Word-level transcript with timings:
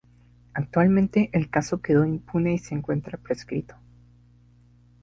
Actualmente 0.55 1.29
el 1.31 1.51
caso 1.51 1.79
quedó 1.79 2.05
impune 2.07 2.53
y 2.55 2.57
se 2.57 2.73
encuentra 2.73 3.19
prescrito. 3.19 3.75